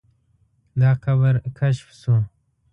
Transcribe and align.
دا 0.79 0.91
قبر 1.03 1.35
کشف 1.59 1.85
شو. 1.99 2.15